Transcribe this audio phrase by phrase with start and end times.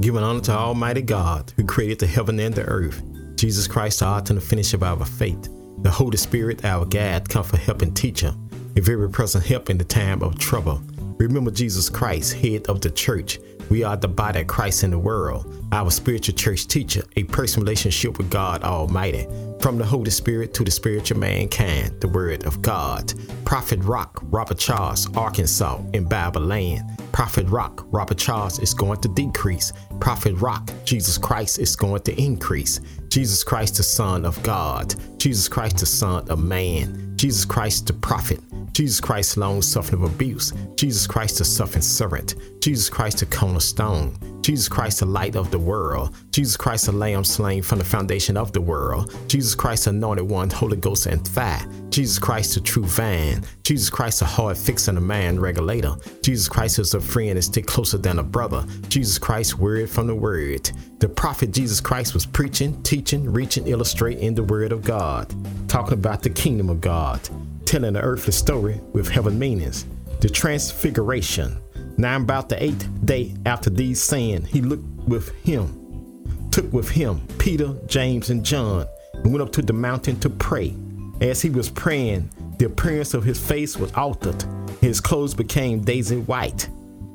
[0.00, 3.02] giving honor to Almighty God, who created the heaven and the earth.
[3.36, 5.48] Jesus Christ, the author and the finisher of our faith.
[5.82, 8.34] The Holy Spirit, our guide, comfort, help, and teacher.
[8.76, 10.82] A very present help in the time of trouble.
[11.18, 13.38] Remember Jesus Christ, head of the church.
[13.70, 15.46] We are the body of Christ in the world.
[15.70, 19.28] Our spiritual church teacher, a personal relationship with God Almighty.
[19.60, 23.14] From the Holy Spirit to the spiritual mankind, the Word of God.
[23.44, 26.82] Prophet Rock, Robert Charles, Arkansas, in Bible land.
[27.12, 29.72] Prophet Rock, Robert Charles is going to decrease.
[30.00, 32.80] Prophet Rock, Jesus Christ is going to increase.
[33.08, 34.96] Jesus Christ, the Son of God.
[35.18, 37.09] Jesus Christ, the Son of Man.
[37.20, 38.40] Jesus Christ, the prophet.
[38.72, 40.54] Jesus Christ, long suffering of abuse.
[40.76, 42.34] Jesus Christ, the suffering servant.
[42.62, 44.39] Jesus Christ, the cornerstone.
[44.42, 46.14] Jesus Christ, the light of the world.
[46.30, 49.14] Jesus Christ, the lamb slain from the foundation of the world.
[49.28, 51.64] Jesus Christ, anointed one, Holy Ghost and fire.
[51.90, 53.44] Jesus Christ, the true vine.
[53.64, 55.94] Jesus Christ, a hard fixing a man regulator.
[56.22, 58.64] Jesus Christ is a friend and stick closer than a brother.
[58.88, 60.70] Jesus Christ, word from the word.
[61.00, 65.34] The prophet Jesus Christ was preaching, teaching, reaching, illustrating the word of God,
[65.68, 67.20] talking about the kingdom of God,
[67.66, 69.86] telling the earthly story with heaven meanings.
[70.20, 71.58] The transfiguration.
[71.96, 77.26] Now about the eighth day after these saying, he looked with him, took with him
[77.38, 80.74] Peter, James, and John, and went up to the mountain to pray.
[81.20, 84.42] As he was praying, the appearance of his face was altered.
[84.80, 86.68] His clothes became daisy white.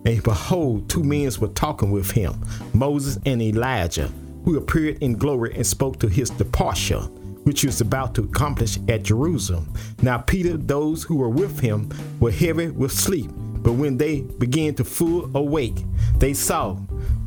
[0.05, 2.39] And behold, two men were talking with him,
[2.73, 4.11] Moses and Elijah,
[4.43, 7.01] who appeared in glory and spoke to his departure,
[7.45, 9.73] which he was about to accomplish at Jerusalem.
[10.03, 11.89] Now Peter, those who were with him,
[12.19, 13.31] were heavy with sleep.
[13.65, 15.83] But when they began to full awake,
[16.19, 16.77] they saw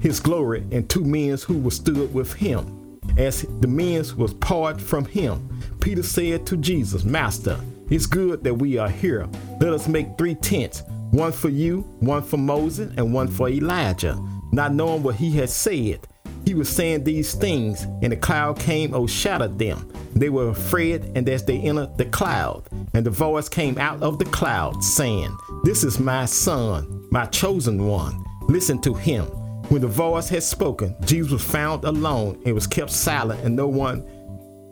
[0.01, 3.01] his glory and two men who were stood with him.
[3.17, 7.59] As the men was parted from him, Peter said to Jesus, Master,
[7.91, 9.29] it's good that we are here.
[9.61, 14.17] Let us make three tents one for you, one for Moses, and one for Elijah.
[14.53, 16.07] Not knowing what he had said,
[16.47, 19.91] he was saying these things, and the cloud came overshadowed them.
[20.19, 24.19] They were afraid, and as they entered the cloud, and the voice came out of
[24.19, 28.25] the cloud, saying, This is my son, my chosen one.
[28.49, 29.27] Listen to him.
[29.69, 33.69] When the voice had spoken, Jesus was found alone and was kept silent, and no
[33.69, 34.01] one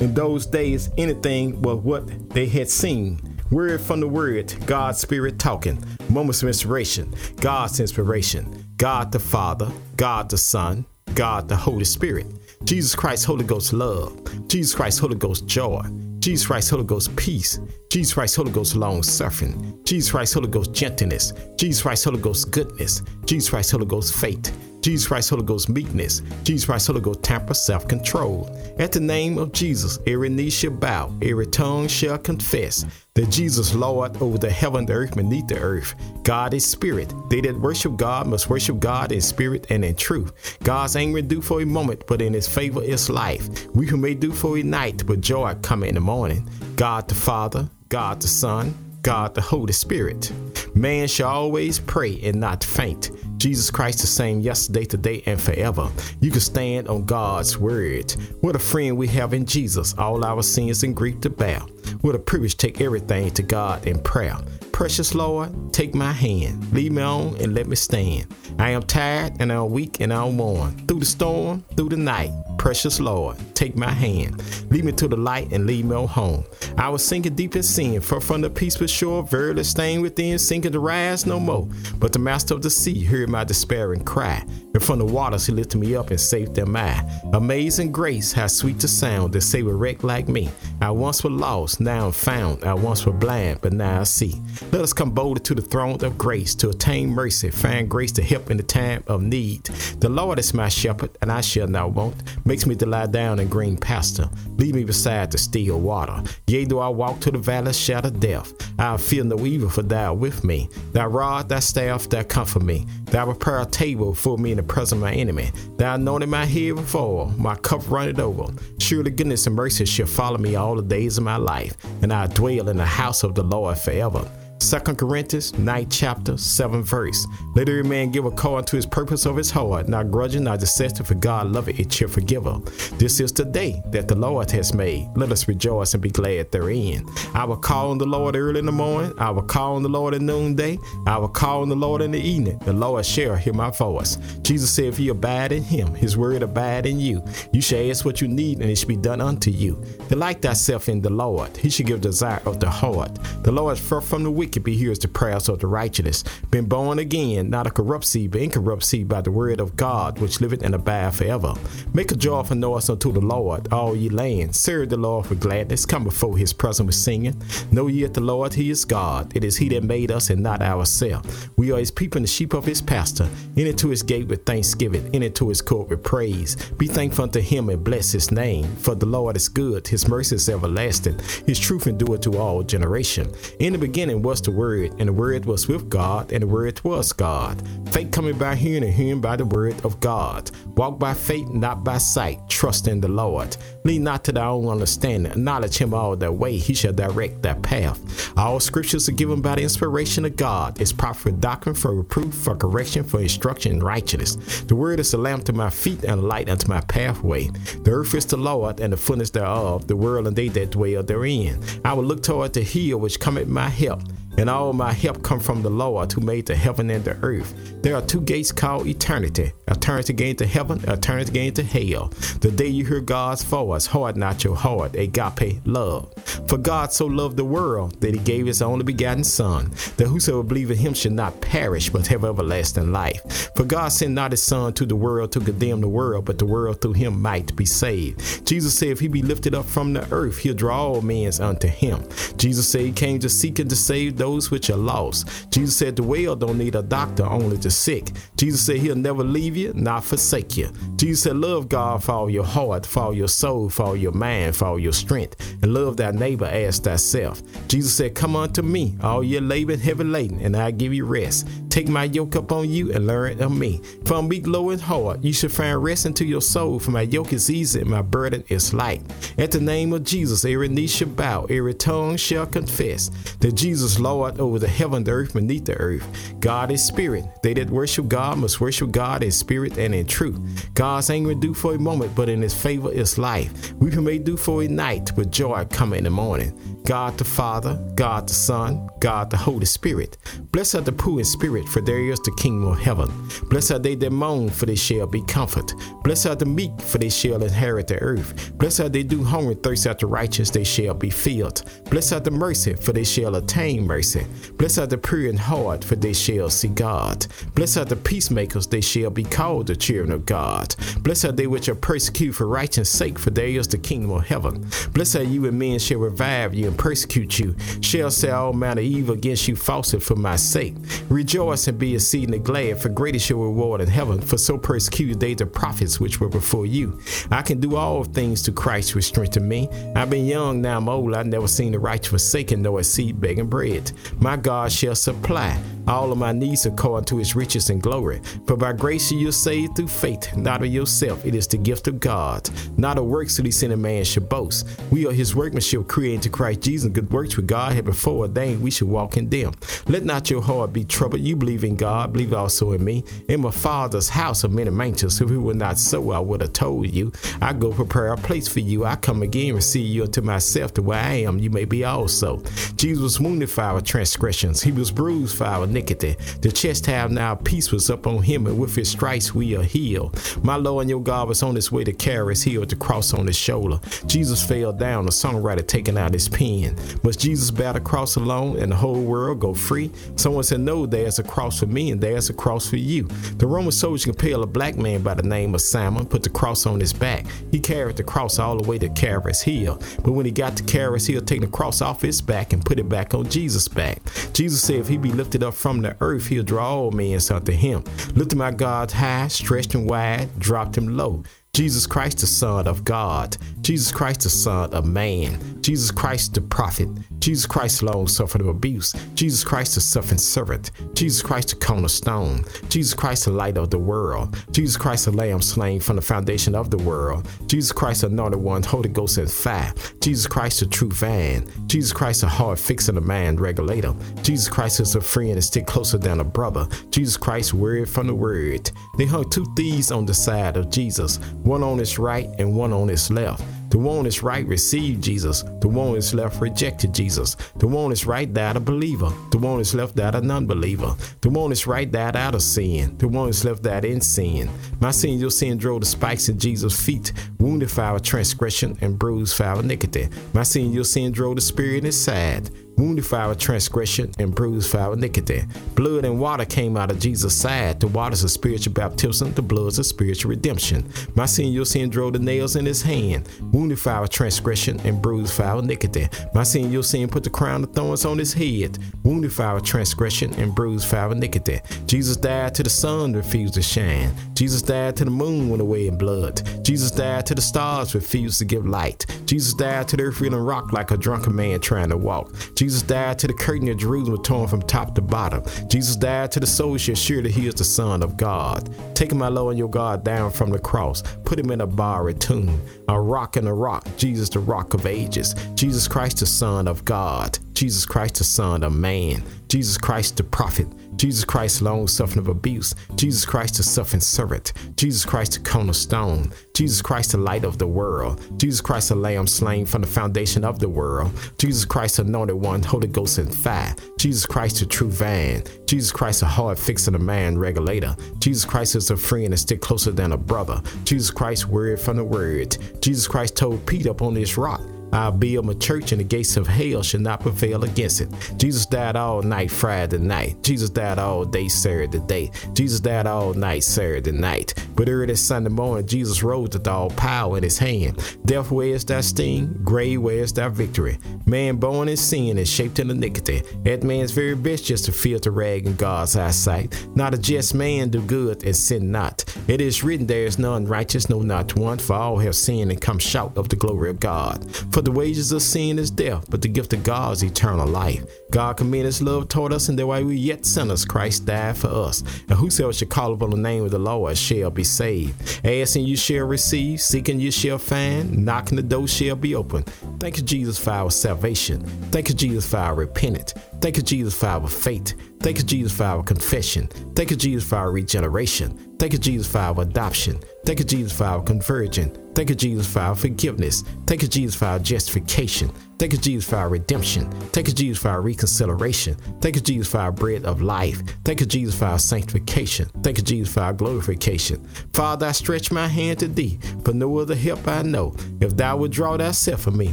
[0.01, 3.21] in those days anything but what they had seen.
[3.51, 5.83] Word from the word, God's Spirit talking.
[6.09, 8.65] Moments of inspiration, God's inspiration.
[8.79, 12.27] God the Father, God the Son, God the Holy Spirit.
[12.66, 14.19] Jesus Christ, Holy Ghost love.
[14.49, 15.81] Jesus Christ, Holy Ghost joy.
[16.19, 17.60] Jesus Christ, Holy Ghost peace.
[17.91, 19.78] Jesus Christ, Holy Ghost long suffering.
[19.84, 21.32] Jesus Christ, Holy Ghost gentleness.
[21.56, 23.03] Jesus Christ, Holy Ghost goodness.
[23.25, 24.53] Jesus Christ, Holy Ghost faith.
[24.87, 26.23] Jesus Christ, Holy Ghost meekness.
[26.45, 28.49] Jesus Christ, Holy Ghost temper, self control.
[28.79, 33.75] At the name of Jesus, every knee shall bow, every tongue shall confess that Jesus
[33.75, 35.97] Lord over the heaven, the earth, beneath the earth.
[36.23, 37.13] God is spirit.
[37.29, 40.57] They that worship God must worship God in spirit and in truth.
[40.63, 43.67] God's anger do for a moment, but in his favor is life.
[43.75, 46.49] We who may do for a night, but joy come in the morning.
[46.77, 48.73] God the Father, God the Son,
[49.03, 50.31] God the Holy Spirit.
[50.77, 53.11] Man shall always pray and not faint.
[53.37, 55.91] Jesus Christ the same yesterday, today, and forever.
[56.21, 58.13] You can stand on God's word.
[58.41, 61.61] What a friend we have in Jesus, all our sins and grief to bear.
[62.01, 64.37] What a privilege take everything to God in prayer.
[64.76, 68.26] Precious Lord, take my hand, lead me on and let me stand.
[68.59, 70.76] I am tired and I'm weak and I'm worn.
[70.87, 75.16] Through the storm, through the night, precious Lord, take my hand, lead me to the
[75.16, 76.44] light and lead me on home.
[76.76, 80.38] I was sinking deep in sin, far from the peace peaceful shore, verily staying within,
[80.38, 81.66] sinking to rise no more.
[81.97, 84.44] But the master of the sea heard my despairing cry,
[84.75, 87.03] and from the waters he lifted me up and saved them I.
[87.32, 90.50] Amazing grace, how sweet the sound that saved a wreck like me.
[90.82, 92.62] I once was lost, now I'm found.
[92.64, 94.34] I once was blind, but now I see.
[94.72, 98.22] Let us come boldly to the throne of grace to attain mercy, find grace to
[98.22, 99.65] help in the time of need.
[100.00, 102.15] The Lord is my shepherd, and I shall not want.
[102.44, 104.28] Makes me to lie down in green pasture.
[104.56, 106.22] Lead me beside the still water.
[106.49, 108.53] Yea, do I walk to the valley of shadow death.
[108.78, 110.69] I'll fear no evil, for thou art with me.
[110.93, 112.87] Thy rod, thy staff, thou comfort me.
[113.06, 115.52] Thou prepare a table for me in the presence of my enemy.
[115.76, 118.52] Thou anointed my head before, my cup runneth over.
[118.79, 122.26] Surely goodness and mercy shall follow me all the days of my life, and I
[122.26, 124.29] dwell in the house of the Lord forever.
[124.58, 127.26] Second Corinthians 9 chapter 7 verse.
[127.55, 131.05] Let every man give according to his purpose of his heart, not grudging, not dissenting,
[131.05, 132.58] for God loveth a cheerful giver.
[132.94, 135.08] This is the day that the Lord has made.
[135.14, 137.06] Let us rejoice and be glad therein.
[137.35, 139.12] I will call on the Lord early in the morning.
[139.19, 140.79] I will call on the Lord at noonday.
[141.06, 142.58] I will call on the Lord in the evening.
[142.61, 144.17] The Lord shall hear my voice.
[144.43, 147.25] Jesus said, If you abide in him, his word abide in you.
[147.53, 149.82] You shall ask what you need, and it shall be done unto you.
[150.08, 151.56] Delight thyself in the Lord.
[151.56, 153.19] He shall give desire of the heart.
[153.43, 156.22] The Lord is far from the wicked wicked, but hears the prayers of the righteous.
[156.50, 160.20] Been born again, not a corrupt seed, but incorrupt seed by the word of God,
[160.20, 161.54] which liveth and abide forever.
[161.93, 164.58] Make a joyful noise unto the Lord, all ye lands.
[164.58, 165.84] Serve the Lord with gladness.
[165.84, 167.43] Come before his presence with singing.
[167.72, 169.32] Know ye that the Lord, he is God.
[169.34, 171.48] It is he that made us and not ourselves.
[171.56, 173.28] We are his people and the sheep of his pasture.
[173.56, 176.56] Enter to his gate with thanksgiving, enter to his court with praise.
[176.78, 178.64] Be thankful unto him and bless his name.
[178.76, 183.32] For the Lord is good, his mercy is everlasting, his truth endureth to all generation.
[183.58, 186.81] In the beginning was the Word, and the Word was with God, and the Word
[186.85, 187.62] was God.
[187.91, 190.50] Faith coming by hearing, and hearing by the Word of God.
[190.77, 192.38] Walk by faith, not by sight.
[192.49, 193.56] Trust in the Lord.
[193.85, 195.33] Lean not to thy own understanding.
[195.33, 196.56] Acknowledge him all thy way.
[196.56, 198.33] He shall direct thy path.
[198.37, 200.81] All scriptures are given by the inspiration of God.
[200.81, 204.62] It's proper for doctrine, for reproof, for correction, for instruction in righteousness.
[204.62, 207.49] The word is a lamp to my feet and a light unto my pathway.
[207.82, 211.03] The earth is the Lord and the fullness thereof, the world and they that dwell
[211.03, 211.61] therein.
[211.85, 214.03] I will look toward the hill which cometh my help
[214.38, 217.55] and all my help come from the Lord who made the heaven and the earth.
[217.83, 222.09] There are two gates called eternity, eternity gain to heaven, eternity gain to hell.
[222.41, 226.12] The day you hear God's voice, hard not your heart, agape love.
[226.49, 230.43] For God so loved the world that he gave his only begotten Son, that whosoever
[230.43, 233.50] believe in him should not perish but have everlasting life.
[233.56, 236.47] For God sent not his Son to the world to condemn the world, but the
[236.47, 238.47] world through him might be saved.
[238.47, 241.69] Jesus said, If he be lifted up from the earth, he'll draw all men unto
[241.69, 242.06] him.
[242.37, 245.50] Jesus said he came to seek and to save which are lost.
[245.50, 248.11] Jesus said the well don't need a doctor, only the sick.
[248.37, 250.70] Jesus said he'll never leave you, not forsake you.
[250.96, 254.12] Jesus said, Love God for all your heart, for all your soul, for all your
[254.12, 257.43] mind, for all your strength, and love thy neighbor as thyself.
[257.69, 261.46] Jesus said, Come unto me, all ye labor heavy laden, and I'll give you rest.
[261.76, 263.82] Take my yoke upon you and learn of me.
[264.06, 265.23] For I'm weak, low, and hard.
[265.23, 268.43] You shall find rest into your soul, for my yoke is easy and my burden
[268.49, 269.02] is light.
[269.37, 274.00] At the name of Jesus, every knee shall bow, every tongue shall confess that Jesus,
[274.00, 276.06] Lord, over the heaven, the earth, beneath the earth.
[276.40, 277.26] God is spirit.
[277.43, 280.70] They that worship God must worship God in spirit and in truth.
[280.72, 283.75] God's anger do for a moment, but in his favor is life.
[283.75, 286.58] Weeping may do for a night, but joy come in the morning.
[286.87, 290.19] God the Father, God the Son, God the Holy Spirit.
[290.53, 293.11] Blessed are the poor in spirit, for there is the kingdom of heaven.
[293.50, 295.77] Blessed are they that mourn, for they shall be comforted.
[296.05, 298.56] Blessed are the meek, for they shall inherit the earth.
[298.56, 301.65] Blessed are they do hunger and thirst after righteousness, they shall be filled.
[301.91, 304.25] Blessed are the mercy, for they shall attain mercy.
[304.56, 307.27] Blessed are the pure in heart, for they shall see God.
[307.56, 310.77] Blessed are the peacemakers, they shall be called the children of God.
[311.00, 314.25] Blessed are they which are persecuted for righteousness' sake, for there is the kingdom of
[314.25, 314.65] heaven.
[314.93, 318.87] Blessed are you, and men shall revive you persecute you, shall say all manner of
[318.87, 320.75] evil against you falsely for my sake.
[321.08, 324.20] Rejoice and be exceedingly glad, for great is your reward in heaven.
[324.20, 327.00] For so persecuted they the prophets which were before you.
[327.31, 329.69] I can do all things to Christ which strengthen me.
[329.94, 331.14] I've been young, now I'm old.
[331.14, 333.93] I've never seen the righteous forsaken, nor a seed begging bread.
[334.20, 338.21] My God shall supply all of my needs according to his riches and glory.
[338.47, 341.25] For by grace you're saved through faith, not of yourself.
[341.25, 344.29] It is the gift of God, not of works that he sent a man should
[344.29, 344.69] boast.
[344.91, 348.62] We are his workmanship created to Christ Jesus, good works which God had before ordained
[348.62, 349.55] we should walk in them.
[349.87, 351.23] Let not your heart be troubled.
[351.23, 353.05] You believe in God, believe also in me.
[353.29, 355.21] In my father's house are many mansions.
[355.21, 357.12] If it were not so, I would have told you.
[357.41, 358.85] I go prepare a place for you.
[358.85, 361.85] I come again, and receive you unto myself, to where I am, you may be
[361.85, 362.43] also.
[362.77, 366.17] Jesus was wounded for our transgressions, he was bruised for our iniquity.
[366.40, 369.62] The chest have now peace was up on him, and with his stripes we are
[369.62, 370.19] healed.
[370.43, 373.12] My Lord and your God was on his way to carry his heel to cross
[373.12, 373.81] on his shoulder.
[374.06, 376.77] Jesus fell down, the songwriter taking out his pen.
[377.03, 379.91] Must Jesus bear the cross alone and the whole world go free?
[380.17, 383.05] Someone said, No, there's a cross for me and there's a cross for you.
[383.36, 386.67] The Roman soldier compelled a black man by the name of Simon, put the cross
[386.67, 387.27] on his back.
[387.51, 389.81] He carried the cross all the way to Calvary's Hill.
[390.03, 392.79] But when he got to Calvary's Hill, take the cross off his back and put
[392.79, 394.01] it back on Jesus' back.
[394.32, 397.51] Jesus said, If he be lifted up from the earth, he'll draw all men unto
[397.51, 397.82] him.
[398.15, 401.25] Lifted my God high, stretched him wide, dropped him low.
[401.56, 403.34] Jesus Christ, the Son of God.
[403.63, 405.63] Jesus Christ, the Son of Man.
[405.63, 406.86] Jesus Christ, the prophet.
[407.19, 408.93] Jesus Christ, long suffered of abuse.
[409.15, 410.70] Jesus Christ, the suffering servant.
[410.93, 412.44] Jesus Christ, the cornerstone.
[412.69, 414.36] Jesus Christ, the light of the world.
[414.51, 417.27] Jesus Christ, the lamb slain from the foundation of the world.
[417.46, 419.72] Jesus Christ, anointed one, Holy Ghost and fire.
[420.03, 421.51] Jesus Christ, the true van.
[421.69, 423.94] Jesus Christ, the heart fixing the mind regulator.
[424.22, 426.69] Jesus Christ is a friend and stick closer than a brother.
[426.91, 428.70] Jesus Christ, word from the word.
[428.98, 432.72] They hung two thieves on the side of Jesus one on his right and one
[432.72, 433.43] on his left.
[433.70, 435.43] The one on his right received Jesus.
[435.60, 437.36] The one on his left rejected Jesus.
[437.56, 439.12] The one on his right died a believer.
[439.31, 440.94] The one on his left died a non-believer.
[441.20, 442.96] The one on his right died out of sin.
[442.98, 444.50] The one on his left died in sin.
[444.81, 448.98] My sin, your sin drove the spikes in Jesus' feet, wounded for our transgression and
[448.98, 450.08] bruised for our iniquity.
[450.32, 452.50] My sin, your sin drove the spirit in his side.
[452.77, 455.43] Wounded for our transgression, and bruised for our iniquity.
[455.75, 457.81] Blood and water came out of Jesus' side.
[457.81, 460.89] The waters of spiritual baptism, the bloods of spiritual redemption.
[461.15, 463.29] My sin, your sin, drove the nails in his hand.
[463.53, 466.09] Wounded for our transgression, and bruised for our iniquity.
[466.35, 468.79] My sin, your sin, put the crown of thorns on his head.
[469.03, 471.61] Wounded for our transgression, and bruised for our iniquity.
[471.87, 474.13] Jesus died to the sun, refused to shine.
[474.35, 476.43] Jesus died to the moon, went away in blood.
[476.65, 479.06] Jesus died to the stars, refused to give light.
[479.25, 482.33] Jesus died to the earth feeling rock like a drunken man trying to walk.
[482.55, 485.43] Jesus died to the curtain of Jerusalem torn from top to bottom.
[485.69, 488.69] Jesus died to the soul sure that he is the Son of God.
[488.94, 492.20] Taking my Lord and your God down from the cross, put him in a borrowed
[492.20, 496.69] tomb, a rock and a rock, Jesus the rock of ages, Jesus Christ the Son
[496.69, 501.88] of God, Jesus Christ the Son of man, Jesus Christ the prophet, Jesus Christ, long
[501.88, 502.74] suffering of abuse.
[502.94, 504.53] Jesus Christ, the suffering servant.
[504.76, 506.32] Jesus Christ, the cornerstone.
[506.55, 508.22] Jesus Christ, the light of the world.
[508.38, 511.12] Jesus Christ, the lamb slain from the foundation of the world.
[511.38, 513.74] Jesus Christ, the anointed one, Holy Ghost and fire.
[513.98, 515.42] Jesus Christ, the true vine.
[515.66, 517.94] Jesus Christ, the hard fixing the man regulator.
[518.18, 520.62] Jesus Christ is a friend and stick closer than a brother.
[520.85, 522.57] Jesus Christ, word from the word.
[522.81, 524.62] Jesus Christ told Peter upon this rock.
[524.92, 528.09] I'll build my church and the gates of hell shall not prevail against it.
[528.37, 530.42] Jesus died all night Friday night.
[530.42, 532.31] Jesus died all day Saturday day.
[532.55, 534.55] Jesus died all night Saturday night.
[534.74, 538.18] But early Sunday morning, Jesus rose with all power in his hand.
[538.24, 539.59] Death, where's that sting?
[539.64, 540.98] Grave, where's that victory?
[541.26, 543.42] Man born in sin and shaped in iniquity.
[543.64, 546.88] That man's very best just to feel the rag in God's eyesight.
[546.94, 549.24] Not a just man do good and sin not.
[549.48, 552.81] It is written, there is none righteous, no not one, for all have sinned and
[552.81, 554.44] come short of the glory of God.
[554.77, 558.05] For the wages of sin is death, but the gift of God is eternal life.
[558.31, 561.68] God commended his love toward us, and that while we yet sinners, Christ died for
[561.68, 562.03] us.
[562.29, 565.40] And whosoever shall call upon the name of the Lord shall be saved.
[565.47, 569.62] Asking you shall receive, seeking you shall find, knocking the door shall be open.
[569.99, 571.62] Thank you, Jesus, for our salvation.
[571.90, 573.33] Thank you, Jesus, for our repentance.
[573.62, 574.92] Thank you, Jesus, for our faith.
[575.21, 576.66] Thank you, Jesus, for our confession.
[576.95, 578.77] Thank you, Jesus, for our regeneration.
[578.79, 580.21] Thank you, Jesus, for our adoption.
[580.45, 581.97] Thank you, Jesus, for our conversion.
[582.16, 583.62] Thank you, Jesus, for our forgiveness.
[583.87, 585.51] Thank you, Jesus, for our justification.
[585.79, 587.11] Thank you, Jesus, for our redemption.
[587.11, 588.96] Thank you, Jesus, for our reconciliation.
[589.20, 590.81] Thank you, Jesus, for our bread of life.
[591.05, 592.70] Thank you, Jesus, for our sanctification.
[592.83, 594.42] Thank you, Jesus, for our glorification.
[594.73, 597.94] Father, I stretch my hand to thee, for no other help I know.
[598.23, 599.68] If thou would draw thyself from me,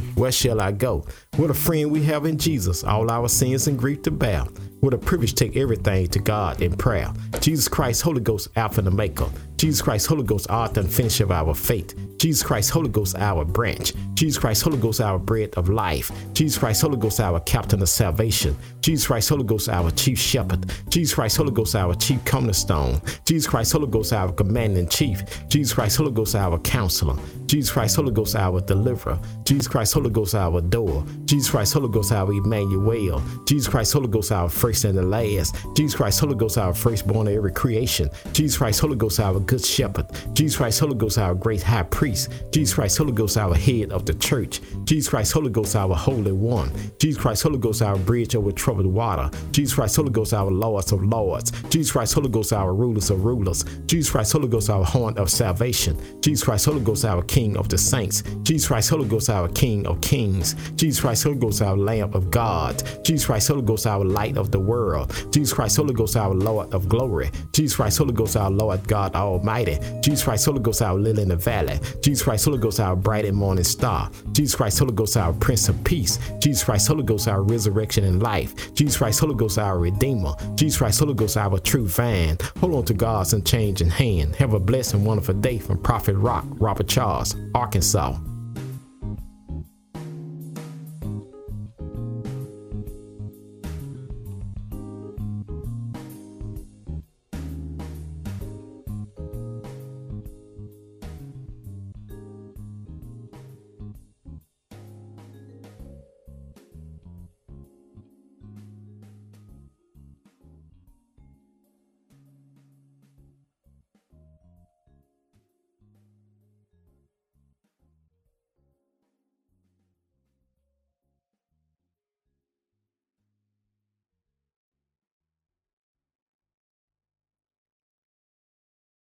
[0.14, 1.06] where shall I go?
[1.36, 4.44] What a friend we have in Jesus, all our sins and grief to bear.
[4.80, 7.10] What a privilege to take everything to God in prayer.
[7.40, 9.30] Jesus Christ, Holy Ghost, Alpha and Omega.
[9.64, 11.98] Jesus Christ, Holy Ghost, author and finisher of our faith.
[12.18, 13.94] Jesus Christ, Holy Ghost, our branch.
[14.12, 16.12] Jesus Christ, Holy Ghost, our bread of life.
[16.34, 18.54] Jesus Christ, Holy Ghost, our captain of salvation.
[18.82, 20.70] Jesus Christ, Holy Ghost, our chief shepherd.
[20.90, 23.00] Jesus Christ, Holy Ghost, our chief cornerstone.
[23.24, 25.22] Jesus Christ, Holy Ghost, our commanding chief.
[25.48, 27.16] Jesus Christ, Holy Ghost, our counselor.
[27.46, 29.18] Jesus Christ, Holy Ghost, our deliverer.
[29.44, 31.04] Jesus Christ, Holy Ghost, our door.
[31.24, 33.22] Jesus Christ, Holy Ghost, our Emmanuel.
[33.46, 35.54] Jesus Christ, Holy Ghost, our first and the last.
[35.76, 38.08] Jesus Christ, Holy Ghost, our firstborn of every creation.
[38.32, 40.06] Jesus Christ, Holy Ghost, our good shepherd.
[40.32, 42.30] Jesus Christ, Holy Ghost, our great high priest.
[42.50, 44.60] Jesus Christ, Holy Ghost, our head of the church.
[44.84, 46.70] Jesus Christ, Holy Ghost, our holy one.
[46.98, 49.30] Jesus Christ, Holy Ghost, our bridge over troubled water.
[49.50, 51.52] Jesus Christ, Holy Ghost, our lords of lords.
[51.68, 53.64] Jesus Christ, Holy Ghost, our rulers of rulers.
[53.86, 55.98] Jesus Christ, Holy Ghost, our horn of salvation.
[56.20, 58.22] Jesus Christ, Holy Ghost, our King of the saints.
[58.44, 60.54] Jesus Christ, Holy Ghost, our King of kings.
[60.76, 62.80] Jesus Christ, Holy Ghost, our Lamb of God.
[63.02, 65.12] Jesus Christ, Holy Ghost, our light of the world.
[65.32, 67.32] Jesus Christ, Holy Ghost, our Lord of glory.
[67.50, 69.80] Jesus Christ, Holy Ghost, our Lord God Almighty.
[70.00, 71.80] Jesus Christ, Holy Ghost, our lily in the valley.
[72.00, 74.12] Jesus Christ, Holy Ghost, our bright and morning star.
[74.30, 76.20] Jesus Christ, Holy Ghost, our Prince of Peace.
[76.38, 78.72] Jesus Christ, Holy Ghost, our resurrection and life.
[78.74, 80.34] Jesus Christ, Holy Ghost, our Redeemer.
[80.54, 82.38] Jesus Christ, Holy Ghost, our true fan.
[82.60, 84.36] Hold on to God's unchanging hand.
[84.36, 87.23] Have a blessed and wonderful day from Prophet Rock, Robert Charles,
[87.54, 88.33] Arkansas.